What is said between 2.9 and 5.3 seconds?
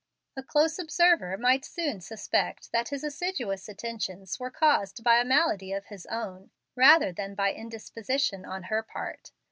assiduous attentions were caused by a